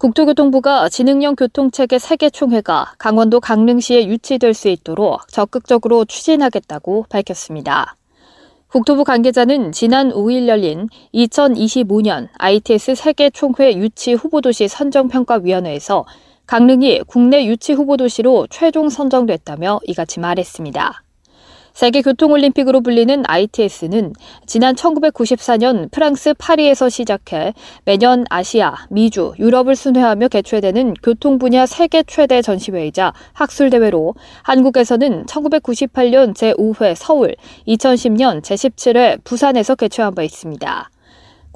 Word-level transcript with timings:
국토교통부가 0.00 0.88
지능형 0.88 1.36
교통체계 1.36 1.98
세계 1.98 2.30
총회가 2.30 2.94
강원도 2.96 3.38
강릉시에 3.38 4.06
유치될 4.06 4.54
수 4.54 4.68
있도록 4.68 5.28
적극적으로 5.28 6.06
추진하겠다고 6.06 7.04
밝혔습니다. 7.10 7.96
국토부 8.68 9.04
관계자는 9.04 9.72
지난 9.72 10.10
5일 10.10 10.48
열린 10.48 10.88
2025년 11.12 12.28
ITS 12.38 12.94
세계 12.94 13.28
총회 13.28 13.76
유치 13.76 14.14
후보도시 14.14 14.68
선정평가위원회에서 14.68 16.06
강릉이 16.46 17.02
국내 17.06 17.44
유치 17.44 17.74
후보도시로 17.74 18.46
최종 18.48 18.88
선정됐다며 18.88 19.80
이같이 19.86 20.18
말했습니다. 20.18 21.02
세계 21.72 22.02
교통올림픽으로 22.02 22.80
불리는 22.80 23.22
ITS는 23.26 24.12
지난 24.46 24.74
1994년 24.74 25.90
프랑스 25.90 26.34
파리에서 26.34 26.88
시작해 26.88 27.54
매년 27.84 28.24
아시아, 28.28 28.74
미주, 28.90 29.34
유럽을 29.38 29.76
순회하며 29.76 30.28
개최되는 30.28 30.94
교통 31.02 31.38
분야 31.38 31.66
세계 31.66 32.02
최대 32.02 32.42
전시회이자 32.42 33.12
학술대회로 33.32 34.14
한국에서는 34.42 35.26
1998년 35.26 36.34
제5회 36.34 36.94
서울, 36.94 37.34
2010년 37.66 38.42
제17회 38.42 39.24
부산에서 39.24 39.74
개최한 39.74 40.14
바 40.14 40.22
있습니다. 40.22 40.90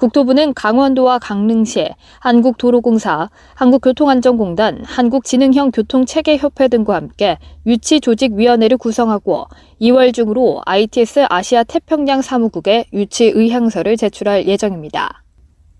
국토부는 0.04 0.52
강원도와 0.52 1.18
강릉시, 1.18 1.88
한국도로공사, 2.18 3.30
한국교통안전공단, 3.54 4.84
한국지능형 4.84 5.70
교통체계협회 5.70 6.68
등과 6.68 6.94
함께 6.94 7.38
유치조직위원회를 7.64 8.76
구성하고 8.76 9.46
2월 9.80 10.12
중으로 10.12 10.60
ITS 10.66 11.24
아시아 11.30 11.64
태평양 11.64 12.20
사무국에 12.20 12.84
유치 12.92 13.32
의향서를 13.34 13.96
제출할 13.96 14.46
예정입니다. 14.46 15.22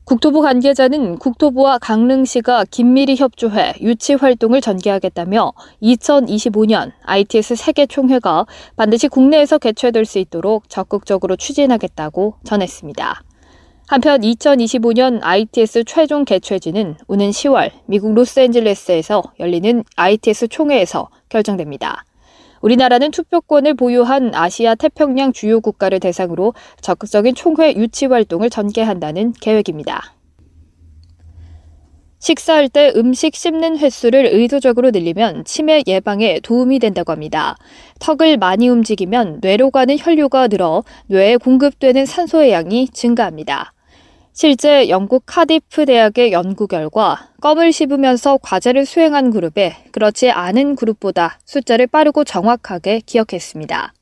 국토부 0.04 0.40
관계자는 0.40 1.18
국토부와 1.18 1.76
강릉시가 1.78 2.64
긴밀히 2.70 3.16
협조해 3.16 3.74
유치 3.82 4.14
활동을 4.14 4.62
전개하겠다며 4.62 5.52
2025년 5.82 6.92
ITS 7.02 7.56
세계 7.56 7.84
총회가 7.84 8.46
반드시 8.76 9.08
국내에서 9.08 9.58
개최될 9.58 10.06
수 10.06 10.18
있도록 10.18 10.70
적극적으로 10.70 11.36
추진하겠다고 11.36 12.36
전했습니다. 12.44 13.22
한편 13.94 14.22
2025년 14.22 15.20
ITS 15.22 15.84
최종 15.84 16.24
개최지는 16.24 16.96
오는 17.06 17.30
10월 17.30 17.70
미국 17.86 18.12
로스앤젤레스에서 18.12 19.22
열리는 19.38 19.84
ITS 19.94 20.48
총회에서 20.48 21.10
결정됩니다. 21.28 22.04
우리나라는 22.60 23.12
투표권을 23.12 23.74
보유한 23.74 24.34
아시아 24.34 24.74
태평양 24.74 25.32
주요 25.32 25.60
국가를 25.60 26.00
대상으로 26.00 26.54
적극적인 26.80 27.36
총회 27.36 27.72
유치 27.76 28.06
활동을 28.06 28.50
전개한다는 28.50 29.32
계획입니다. 29.40 30.16
식사할 32.18 32.70
때 32.70 32.92
음식 32.96 33.36
씹는 33.36 33.78
횟수를 33.78 34.26
의도적으로 34.26 34.90
늘리면 34.90 35.44
치매 35.44 35.84
예방에 35.86 36.40
도움이 36.40 36.80
된다고 36.80 37.12
합니다. 37.12 37.54
턱을 38.00 38.38
많이 38.38 38.68
움직이면 38.68 39.38
뇌로 39.40 39.70
가는 39.70 39.96
혈류가 39.96 40.48
늘어 40.48 40.82
뇌에 41.06 41.36
공급되는 41.36 42.06
산소의 42.06 42.50
양이 42.50 42.88
증가합니다. 42.88 43.73
실제 44.36 44.88
영국 44.88 45.22
카디프 45.26 45.86
대학의 45.86 46.32
연구 46.32 46.66
결과 46.66 47.28
껌을 47.40 47.72
씹으면서 47.72 48.38
과제를 48.42 48.84
수행한 48.84 49.30
그룹에 49.30 49.76
그렇지 49.92 50.28
않은 50.32 50.74
그룹보다 50.74 51.38
숫자를 51.44 51.86
빠르고 51.86 52.24
정확하게 52.24 53.02
기억했습니다. 53.06 53.94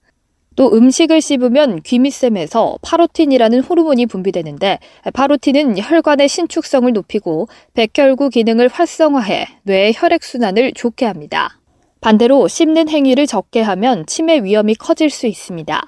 또 0.56 0.72
음식을 0.72 1.20
씹으면 1.20 1.82
귀밑샘에서 1.82 2.78
파로틴이라는 2.80 3.60
호르몬이 3.60 4.06
분비되는데 4.06 4.78
파로틴은 5.12 5.78
혈관의 5.78 6.30
신축성을 6.30 6.90
높이고 6.90 7.48
백혈구 7.74 8.30
기능을 8.30 8.68
활성화해 8.68 9.48
뇌의 9.64 9.92
혈액순환을 9.94 10.72
좋게 10.72 11.04
합니다. 11.04 11.58
반대로 12.00 12.48
씹는 12.48 12.88
행위를 12.88 13.26
적게 13.26 13.60
하면 13.60 14.06
치매 14.06 14.42
위험이 14.42 14.76
커질 14.76 15.10
수 15.10 15.26
있습니다. 15.26 15.82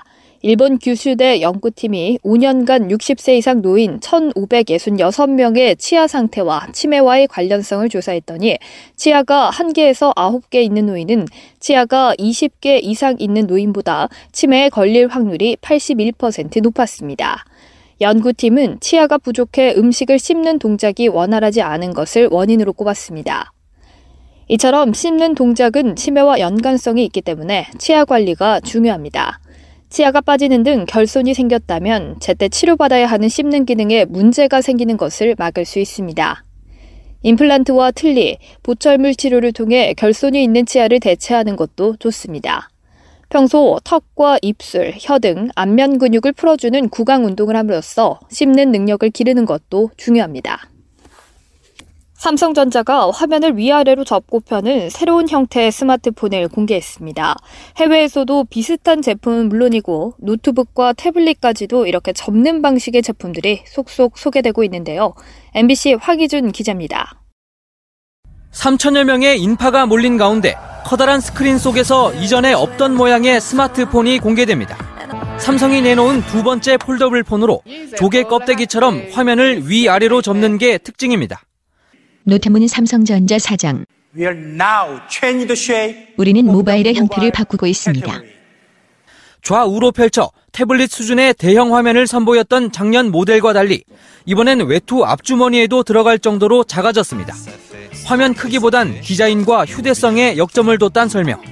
일본 0.47 0.79
규슈대 0.79 1.41
연구팀이 1.41 2.19
5년간 2.23 2.91
60세 2.91 3.39
이상 3.39 3.63
노인 3.63 3.99
1,566명의 4.01 5.79
치아 5.79 6.07
상태와 6.07 6.67
치매와의 6.71 7.29
관련성을 7.29 7.89
조사했더니 7.89 8.59
치아가 8.95 9.51
1개에서 9.51 10.15
9개 10.15 10.57
있는 10.57 10.85
노인은 10.85 11.25
치아가 11.61 12.13
20개 12.19 12.79
이상 12.83 13.17
있는 13.19 13.47
노인보다 13.47 14.11
치매에 14.33 14.69
걸릴 14.69 15.07
확률이 15.07 15.57
81% 15.63 16.61
높았습니다. 16.61 17.43
연구팀은 18.03 18.81
치아가 18.81 19.17
부족해 19.17 19.73
음식을 19.79 20.19
씹는 20.19 20.59
동작이 20.59 21.09
원활하지 21.09 21.63
않은 21.63 21.95
것을 21.95 22.29
원인으로 22.31 22.75
꼽았습니다. 22.75 23.51
이처럼 24.49 24.93
씹는 24.93 25.37
동작은 25.37 25.97
치매와 25.97 26.41
연관성이 26.41 27.03
있기 27.07 27.23
때문에 27.23 27.67
치아 27.79 28.05
관리가 28.05 28.61
중요합니다. 28.61 29.41
치아가 29.95 30.21
빠지는 30.21 30.65
등 30.65 30.87
결손이 30.89 31.35
생겼다면 31.35 32.17
제때 32.19 32.49
치료받아야 32.49 33.07
하는 33.07 33.29
씹는 33.29 33.65
기능에 33.65 34.07
문제가 34.07 34.61
생기는 34.61 34.97
것을 34.97 35.37
막을 35.39 35.65
수 35.65 35.79
있습니다. 35.79 36.45
임플란트와 37.23 37.93
틀니, 37.93 38.39
보철물 38.65 39.15
치료를 39.15 39.53
통해 39.53 39.95
결손이 39.95 40.43
있는 40.43 40.67
치아를 40.67 40.99
대체하는 40.99 41.55
것도 41.55 41.95
좋습니다. 42.01 42.71
평소 43.29 43.79
턱과 43.85 44.39
입술, 44.43 44.95
혀 44.99 45.21
등 45.21 45.51
안면 45.55 45.99
근육을 45.99 46.33
풀어주는 46.33 46.89
구강 46.89 47.25
운동을 47.25 47.55
함으로써 47.55 48.19
씹는 48.33 48.73
능력을 48.73 49.09
기르는 49.11 49.45
것도 49.45 49.91
중요합니다. 49.97 50.74
삼성전자가 52.15 53.11
화면을 53.11 53.57
위아래로 53.57 54.05
접고 54.05 54.41
펴는 54.41 54.89
새로운 54.89 55.29
형태의 55.29 55.71
스마트폰을 55.73 56.49
공개했습니다. 56.49 57.37
해외에서도 57.77 58.45
비슷한 58.45 59.03
제품은 59.03 59.49
물론이고 59.49 60.15
노트북과 60.19 60.95
태블릿까지도 60.95 61.87
이렇게 61.87 62.13
접는 62.13 62.63
방식의 62.63 63.03
제품들이 63.03 63.65
속속 63.67 64.17
소개되고 64.17 64.65
있는데요. 64.65 65.15
MBC 65.55 65.95
황희준 66.01 66.53
기자입니다. 66.53 67.21
3천여 68.53 69.05
명의 69.05 69.41
인파가 69.41 69.85
몰린 69.85 70.17
가운데 70.17 70.55
커다란 70.85 71.21
스크린 71.21 71.59
속에서 71.59 72.15
이전에 72.15 72.53
없던 72.53 72.95
모양의 72.95 73.41
스마트폰이 73.41 74.21
공개됩니다. 74.21 74.77
삼성이 75.39 75.83
내놓은 75.83 76.23
두 76.23 76.43
번째 76.43 76.77
폴더블 76.77 77.25
폰으로 77.25 77.63
조개 77.99 78.25
껍데기처럼 78.25 79.09
화면을 79.13 79.69
위아래로 79.69 80.23
접는 80.23 80.59
게 80.59 80.79
특징입니다. 80.79 81.43
노태문 82.25 82.67
삼성전자 82.69 83.39
사장. 83.39 83.85
우리는 86.17 86.47
모바일의 86.47 86.95
형태를 86.95 87.31
바꾸고 87.31 87.67
있습니다. 87.67 88.23
좌우로 89.43 89.93
펼쳐 89.93 90.31
태블릿 90.53 90.91
수준의 90.91 91.35
대형 91.35 91.75
화면을 91.75 92.07
선보였던 92.07 92.73
작년 92.73 93.11
모델과 93.11 93.53
달리 93.53 93.85
이번엔 94.25 94.63
외투 94.63 95.05
앞주머니에도 95.05 95.83
들어갈 95.83 96.19
정도로 96.19 96.65
작아졌습니다. 96.65 97.35
화면 98.07 98.33
크기보단 98.33 99.03
디자인과 99.03 99.67
휴대성에 99.67 100.39
역점을 100.39 100.79
뒀다는 100.79 101.09
설명. 101.11 101.43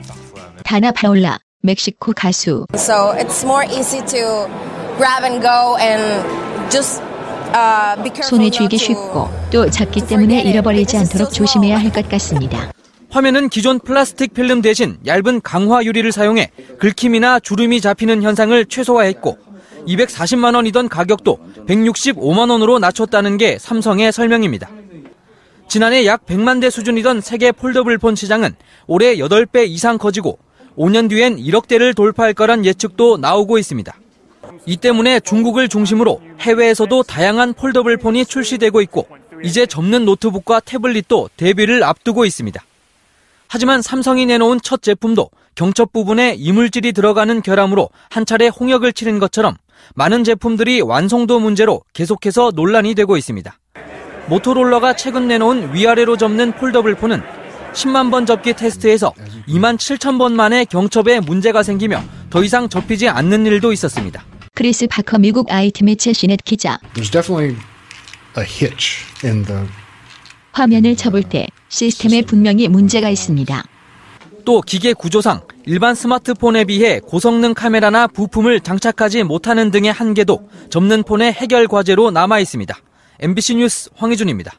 다나 0.65 0.91
파올라, 0.93 1.39
멕시코 1.61 2.13
가수. 2.15 2.67
So 2.75 3.13
it's 3.19 3.45
more 3.45 3.67
easy 3.71 4.01
to 4.07 4.49
grab 4.97 5.25
and 5.25 5.43
go 5.43 5.77
and 5.79 6.71
just 6.71 7.03
손에 8.23 8.51
쥐기 8.51 8.79
쉽고 8.79 9.29
또 9.53 9.69
작기 9.71 10.07
때문에 10.07 10.43
잃어버리지 10.43 10.97
않도록 10.97 11.33
조심해야 11.33 11.79
할 11.79 11.93
것 11.93 12.09
같습니다. 12.09 12.73
화면은 13.11 13.51
기존 13.51 13.79
플라스틱 13.79 14.33
필름 14.33 14.63
대신 14.63 14.97
얇은 15.05 15.43
강화 15.43 15.85
유리를 15.85 16.11
사용해 16.13 16.51
긁힘이나 16.79 17.41
주름이 17.41 17.83
잡히는 17.83 18.23
현상을 18.23 18.65
최소화했고 18.65 19.37
240만 19.87 20.55
원이던 20.55 20.89
가격도 20.89 21.39
165만 21.67 22.51
원으로 22.51 22.79
낮췄다는 22.79 23.37
게 23.37 23.59
삼성의 23.59 24.13
설명입니다. 24.13 24.71
지난해 25.69 26.07
약 26.07 26.25
100만 26.25 26.61
대 26.61 26.71
수준이던 26.71 27.21
세계 27.21 27.53
폴더블 27.53 27.99
폰 27.99 28.15
시장은 28.15 28.55
올해 28.87 29.17
8배 29.17 29.69
이상 29.69 29.99
커지고 29.99 30.39
5년 30.79 31.11
뒤엔 31.11 31.37
1억 31.37 31.69
대를 31.69 31.93
돌파할 31.93 32.33
거란 32.33 32.65
예측도 32.65 33.19
나오고 33.19 33.59
있습니다. 33.59 33.93
이 34.67 34.77
때문에 34.77 35.21
중국을 35.21 35.69
중심으로 35.69 36.21
해외에서도 36.41 37.03
다양한 37.03 37.55
폴더블 37.55 37.97
폰이 37.97 38.25
출시되고 38.27 38.81
있고 38.83 39.07
이제 39.45 39.67
접는 39.67 40.05
노트북과 40.05 40.61
태블릿도 40.61 41.31
데뷔를 41.37 41.83
앞두고 41.83 42.25
있습니다. 42.25 42.63
하지만 43.49 43.83
삼성이 43.83 44.27
내놓은 44.27 44.61
첫 44.63 44.83
제품도 44.83 45.31
경첩 45.55 45.93
부분에 45.93 46.35
이물질이 46.39 46.93
들어가는 46.93 47.43
결함으로 47.43 47.91
한 48.09 48.25
차례 48.25 48.49
홍역을 48.49 48.93
치른 48.93 49.19
것처럼 49.19 49.57
많은 49.95 50.25
제품들이 50.25 50.81
완성도 50.81 51.41
문제로 51.41 51.83
계속해서 51.93 52.53
논란이 52.55 52.95
되고 52.95 53.17
있습니다. 53.17 53.59
모토로라가 54.29 54.95
최근 54.97 55.29
내놓은 55.29 55.75
위아래로 55.75 56.17
접는 56.17 56.53
폴더블 56.53 56.95
폰은 56.95 57.23
10만 57.73 58.11
번 58.11 58.27
접기 58.27 58.53
테스트에서 58.53 59.13
2만 59.49 59.77
7천 59.77 60.19
번 60.19 60.35
만에 60.35 60.65
경첩에 60.65 61.21
문제가 61.21 61.63
생기며 61.63 62.03
더 62.31 62.43
이상 62.45 62.69
접히지 62.69 63.09
않는 63.09 63.47
일도 63.47 63.73
있었습니다. 63.73 64.25
크리스 64.55 64.87
바커 64.87 65.19
미국 65.19 65.51
IT 65.51 65.83
매체 65.83 66.13
시넷 66.13 66.45
기자. 66.45 66.79
There's 66.93 67.11
definitely 67.11 67.57
a 68.37 68.45
hitch 68.45 69.07
in 69.25 69.47
the 69.47 69.67
화면을 70.53 70.95
접을 70.95 71.23
때 71.23 71.47
시스템에 71.71 72.21
분명히 72.21 72.69
문제가 72.69 73.09
있습니다. 73.09 73.65
또 74.45 74.61
기계 74.61 74.93
구조상 74.93 75.41
일반 75.65 75.95
스마트폰에 75.95 76.65
비해 76.65 77.01
고성능 77.01 77.55
카메라나 77.55 78.09
부품을 78.09 78.61
장착하지 78.61 79.23
못하는 79.23 79.71
등의 79.71 79.91
한계도 79.91 80.51
접는 80.69 81.05
폰의 81.05 81.33
해결 81.33 81.67
과제로 81.67 82.11
남아 82.11 82.41
있습니다. 82.41 82.77
MBC 83.21 83.55
뉴스 83.55 83.89
황희준입니다. 83.95 84.53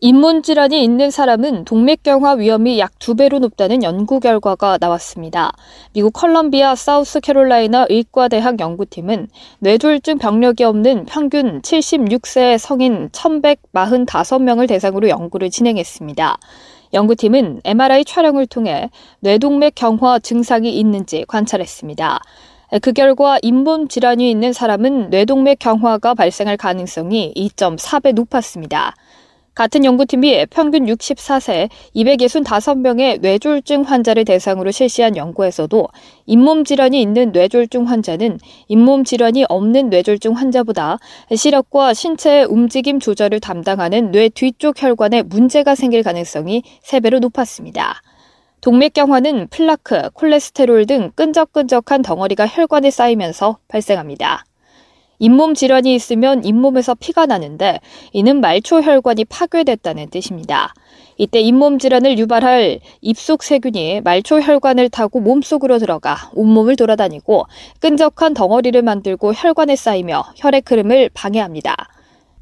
잇몸 0.00 0.42
질환이 0.42 0.84
있는 0.84 1.10
사람은 1.10 1.64
동맥경화 1.64 2.34
위험이 2.34 2.78
약 2.78 2.92
두 2.98 3.14
배로 3.14 3.38
높다는 3.38 3.82
연구 3.82 4.20
결과가 4.20 4.78
나왔습니다. 4.80 5.52
미국 5.94 6.12
컬럼비아 6.12 6.74
사우스캐롤라이나 6.74 7.86
의과대학 7.88 8.58
연구팀은 8.58 9.28
뇌졸중 9.60 10.18
병력이 10.18 10.64
없는 10.64 11.06
평균 11.06 11.62
76세 11.62 12.58
성인 12.58 13.08
1,145명을 13.10 14.68
대상으로 14.68 15.08
연구를 15.08 15.50
진행했습니다. 15.50 16.36
연구팀은 16.92 17.60
MRI 17.64 18.04
촬영을 18.04 18.46
통해 18.46 18.90
뇌동맥 19.20 19.74
경화 19.76 20.18
증상이 20.18 20.76
있는지 20.78 21.24
관찰했습니다. 21.28 22.20
그 22.82 22.92
결과 22.92 23.38
잇몸 23.42 23.88
질환이 23.88 24.30
있는 24.30 24.52
사람은 24.52 25.10
뇌동맥 25.10 25.58
경화가 25.60 26.14
발생할 26.14 26.56
가능성이 26.56 27.32
2.4배 27.36 28.12
높았습니다. 28.14 28.94
같은 29.56 29.86
연구팀이 29.86 30.46
평균 30.50 30.84
64세 30.84 31.70
265명의 31.96 33.20
뇌졸중 33.22 33.82
환자를 33.82 34.26
대상으로 34.26 34.70
실시한 34.70 35.16
연구에서도 35.16 35.88
잇몸 36.26 36.62
질환이 36.62 37.00
있는 37.00 37.32
뇌졸중 37.32 37.88
환자는 37.88 38.38
잇몸 38.68 39.02
질환이 39.02 39.46
없는 39.48 39.88
뇌졸중 39.88 40.34
환자보다 40.34 40.98
시력과 41.34 41.94
신체의 41.94 42.44
움직임 42.44 43.00
조절을 43.00 43.40
담당하는 43.40 44.10
뇌 44.10 44.28
뒤쪽 44.28 44.82
혈관에 44.82 45.22
문제가 45.22 45.74
생길 45.74 46.02
가능성이 46.02 46.62
3배로 46.84 47.18
높았습니다. 47.20 48.02
동맥경화는 48.60 49.48
플라크, 49.48 50.10
콜레스테롤 50.10 50.84
등 50.84 51.12
끈적끈적한 51.14 52.02
덩어리가 52.02 52.46
혈관에 52.46 52.90
쌓이면서 52.90 53.56
발생합니다. 53.68 54.44
잇몸 55.18 55.54
질환이 55.54 55.94
있으면 55.94 56.44
잇몸에서 56.44 56.94
피가 56.94 57.26
나는데 57.26 57.80
이는 58.12 58.40
말초 58.40 58.82
혈관이 58.82 59.24
파괴됐다는 59.26 60.10
뜻입니다. 60.10 60.74
이때 61.16 61.40
잇몸 61.40 61.78
질환을 61.78 62.18
유발할 62.18 62.80
입속 63.00 63.42
세균이 63.42 64.02
말초 64.02 64.40
혈관을 64.40 64.90
타고 64.90 65.20
몸속으로 65.20 65.78
들어가 65.78 66.30
온몸을 66.34 66.76
돌아다니고 66.76 67.46
끈적한 67.80 68.34
덩어리를 68.34 68.80
만들고 68.82 69.32
혈관에 69.32 69.76
쌓이며 69.76 70.24
혈액 70.36 70.70
흐름을 70.70 71.10
방해합니다. 71.14 71.95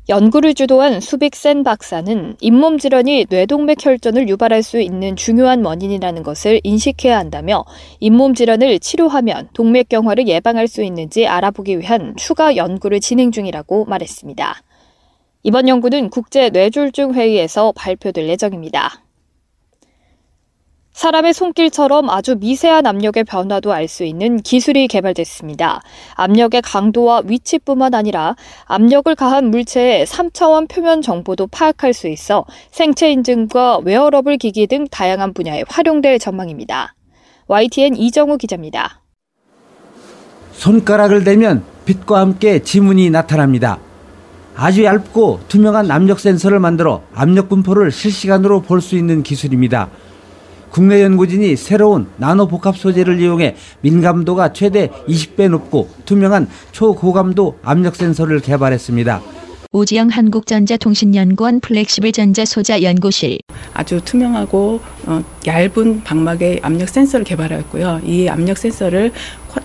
연구를 0.06 0.52
주도한 0.52 1.00
수빅 1.00 1.34
센 1.34 1.64
박사는 1.64 2.36
잇몸 2.40 2.76
질환이 2.76 3.24
뇌동맥 3.30 3.78
혈전을 3.80 4.28
유발할 4.28 4.62
수 4.62 4.78
있는 4.78 5.16
중요한 5.16 5.64
원인이라는 5.64 6.22
것을 6.22 6.60
인식해야 6.62 7.18
한다며 7.18 7.64
잇몸 8.00 8.34
질환을 8.34 8.80
치료하면 8.80 9.48
동맥 9.54 9.88
경화를 9.88 10.28
예방할 10.28 10.68
수 10.68 10.82
있는지 10.82 11.26
알아보기 11.26 11.78
위한 11.78 12.14
추가 12.16 12.54
연구를 12.54 13.00
진행 13.00 13.32
중이라고 13.32 13.86
말했습니다. 13.86 14.62
이번 15.42 15.68
연구는 15.68 16.10
국제 16.10 16.50
뇌졸중 16.50 17.14
회의에서 17.14 17.72
발표될 17.72 18.28
예정입니다. 18.28 19.03
사람의 20.94 21.34
손길처럼 21.34 22.08
아주 22.08 22.36
미세한 22.38 22.86
압력의 22.86 23.24
변화도 23.24 23.72
알 23.72 23.88
수 23.88 24.04
있는 24.04 24.40
기술이 24.40 24.88
개발됐습니다. 24.88 25.82
압력의 26.14 26.62
강도와 26.62 27.20
위치뿐만 27.24 27.94
아니라 27.94 28.34
압력을 28.64 29.14
가한 29.14 29.50
물체의 29.50 30.06
3차원 30.06 30.68
표면 30.68 31.02
정보도 31.02 31.46
파악할 31.48 31.92
수 31.92 32.08
있어 32.08 32.46
생체 32.70 33.10
인증과 33.10 33.80
웨어러블 33.84 34.38
기기 34.38 34.66
등 34.66 34.86
다양한 34.90 35.34
분야에 35.34 35.64
활용될 35.68 36.18
전망입니다. 36.18 36.94
YTN 37.48 37.96
이정우 37.96 38.38
기자입니다. 38.38 39.02
손가락을 40.52 41.24
대면 41.24 41.64
빛과 41.84 42.20
함께 42.20 42.62
지문이 42.62 43.10
나타납니다. 43.10 43.78
아주 44.56 44.84
얇고 44.84 45.40
투명한 45.48 45.90
압력 45.90 46.20
센서를 46.20 46.60
만들어 46.60 47.02
압력 47.14 47.48
분포를 47.48 47.90
실시간으로 47.90 48.62
볼 48.62 48.80
수 48.80 48.96
있는 48.96 49.22
기술입니다. 49.22 49.90
국내 50.74 51.04
연구진이 51.04 51.54
새로운 51.54 52.08
나노 52.16 52.48
복합 52.48 52.76
소재를 52.76 53.20
이용해 53.20 53.54
민감도가 53.82 54.52
최대 54.52 54.88
20배 55.06 55.48
높고 55.48 55.88
투명한 56.04 56.48
초고감도 56.72 57.60
압력 57.62 57.94
센서를 57.94 58.40
개발했습니다. 58.40 59.22
오지영 59.70 60.08
한국전자통신연구원 60.08 61.60
플렉시블 61.60 62.10
전자소자 62.10 62.82
연구실 62.82 63.38
아주 63.72 64.00
투명하고 64.04 64.80
어, 65.06 65.22
얇은 65.46 66.02
방막의 66.02 66.58
압력 66.64 66.88
센서를 66.88 67.24
개발하였고요. 67.24 68.00
이 68.04 68.26
압력 68.28 68.58
센서를 68.58 69.12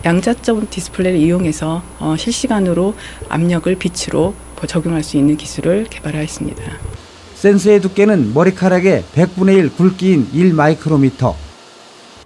양자점 0.05 0.67
디스플레이를 0.69 1.19
이용해서 1.19 1.81
어, 1.97 2.15
실시간으로 2.19 2.93
압력을 3.29 3.73
빛으로 3.73 4.35
적용할 4.67 5.01
수 5.01 5.17
있는 5.17 5.37
기술을 5.37 5.85
개발하였습니다. 5.89 6.88
센서의 7.39 7.79
두께는 7.79 8.33
머리카락의 8.33 9.05
100분의 9.15 9.57
1 9.57 9.69
굵기인 9.69 10.27
1마이크로미터. 10.33 11.35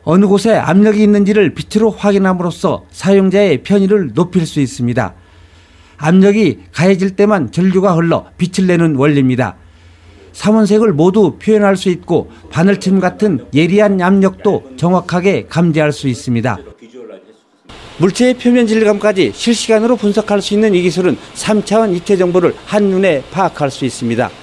어느 0.04 0.25
곳에 0.25 0.56
압력이 0.56 1.04
있는지를 1.04 1.54
빛으로 1.54 1.92
확인함으로써 1.92 2.86
사용자의 2.89 3.62
편의를 3.62 4.13
높일 4.15 4.48
수 4.48 4.60
있습니다. 4.60 5.13
압력이 5.98 6.62
가해질 6.71 7.15
때만 7.15 7.51
전류가 7.51 7.94
흘러 7.94 8.25
빛을 8.39 8.65
내는 8.65 8.95
원리입니다. 8.95 9.56
삼원색을 10.31 10.94
모두 10.94 11.38
표현할 11.38 11.77
수 11.77 11.89
있고 11.89 12.31
바늘침 12.50 13.00
같은 13.00 13.46
예리한 13.53 14.01
압력도 14.01 14.72
정확하게 14.77 15.46
감지할 15.48 15.91
수 15.91 16.08
있습니다. 16.08 16.58
물체의 18.00 18.34
표면 18.39 18.65
질감까지 18.65 19.32
실시간으로 19.36 19.96
분석할 19.96 20.41
수 20.41 20.55
있는 20.55 20.74
이 20.74 20.82
기술은 20.82 21.15
3차원 21.36 21.96
입체 21.96 22.17
정보를 22.17 22.55
한눈에 22.65 23.22
파악할 23.32 23.70
수 23.70 23.86
있습니다. 23.86 24.43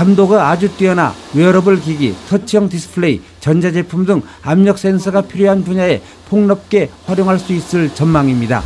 감도가 0.00 0.48
아주 0.48 0.74
뛰어나 0.78 1.12
웨어러블 1.34 1.78
기기, 1.78 2.14
터치형 2.30 2.70
디스플레이, 2.70 3.20
전자제품 3.40 4.06
등 4.06 4.22
압력 4.40 4.78
센서가 4.78 5.20
필요한 5.20 5.62
분야에 5.62 6.00
폭넓게 6.30 6.88
활용할 7.04 7.38
수 7.38 7.52
있을 7.52 7.94
전망입니다. 7.94 8.62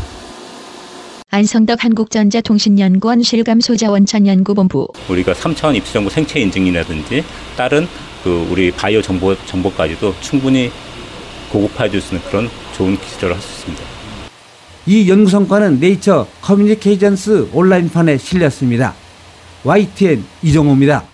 안성덕 1.31 1.83
한국전자통신연구원 1.83 3.25
실감소자원천연구본부 3.25 4.87
우리가 5.09 5.33
3차원 5.33 5.75
입수정보 5.75 6.09
생체 6.09 6.39
인증이라든지 6.39 7.25
다른 7.57 7.89
그 8.23 8.47
우리 8.49 8.71
바이오 8.71 9.03
정보 9.03 9.35
정보까지도 9.47 10.15
충분히 10.21 10.71
고급화해 11.51 11.91
줄 11.91 12.01
수 12.01 12.15
있는 12.15 12.29
그런 12.29 12.49
좋은 12.77 12.97
기술을 12.97 13.35
할 13.35 13.43
수 13.43 13.49
있습니다. 13.59 13.83
이 14.87 15.11
연구 15.11 15.29
성과는 15.29 15.81
네이처 15.81 16.29
커뮤니케이션스 16.41 17.49
온라인판에 17.53 18.19
실렸습니다. 18.19 18.95
YTN 19.65 20.23
이정호입니다. 20.45 21.14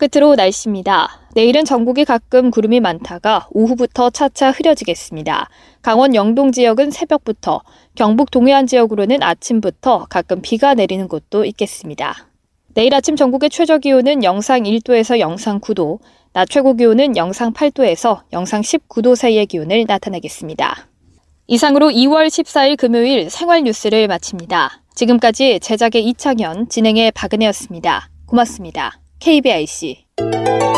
끝으로 0.00 0.34
날씨입니다. 0.34 1.20
내일은 1.34 1.66
전국이 1.66 2.06
가끔 2.06 2.50
구름이 2.50 2.80
많다가 2.80 3.46
오후부터 3.50 4.08
차차 4.08 4.50
흐려지겠습니다. 4.50 5.50
강원 5.82 6.14
영동 6.14 6.52
지역은 6.52 6.90
새벽부터, 6.90 7.60
경북 7.94 8.30
동해안 8.30 8.66
지역으로는 8.66 9.22
아침부터 9.22 10.06
가끔 10.08 10.40
비가 10.40 10.72
내리는 10.72 11.06
곳도 11.06 11.44
있겠습니다. 11.44 12.28
내일 12.72 12.94
아침 12.94 13.14
전국의 13.14 13.50
최저 13.50 13.76
기온은 13.76 14.24
영상 14.24 14.62
1도에서 14.62 15.18
영상 15.18 15.60
9도, 15.60 15.98
낮 16.32 16.48
최고 16.48 16.74
기온은 16.74 17.18
영상 17.18 17.52
8도에서 17.52 18.22
영상 18.32 18.62
19도 18.62 19.14
사이의 19.14 19.44
기온을 19.46 19.84
나타내겠습니다. 19.86 20.88
이상으로 21.46 21.90
2월 21.90 22.28
14일 22.28 22.78
금요일 22.78 23.28
생활 23.28 23.64
뉴스를 23.64 24.08
마칩니다. 24.08 24.82
지금까지 24.94 25.60
제작의 25.60 26.06
이창현, 26.06 26.70
진행의 26.70 27.10
박은혜였습니다. 27.10 28.08
고맙습니다. 28.26 29.00
KBIC 29.20 30.69